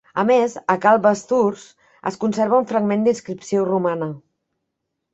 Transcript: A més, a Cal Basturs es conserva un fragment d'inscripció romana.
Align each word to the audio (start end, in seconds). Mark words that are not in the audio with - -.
A 0.19 0.21
més, 0.27 0.53
a 0.73 0.77
Cal 0.85 0.97
Basturs 1.03 1.67
es 2.13 2.19
conserva 2.25 2.65
un 2.65 2.69
fragment 2.75 3.07
d'inscripció 3.09 3.71
romana. 3.71 4.13